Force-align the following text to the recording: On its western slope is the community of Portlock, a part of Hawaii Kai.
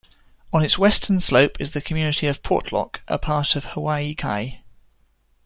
On 0.51 0.63
its 0.63 0.79
western 0.79 1.19
slope 1.19 1.61
is 1.61 1.73
the 1.73 1.79
community 1.79 2.25
of 2.25 2.41
Portlock, 2.41 3.01
a 3.07 3.19
part 3.19 3.55
of 3.55 3.65
Hawaii 3.65 4.15
Kai. 4.15 4.63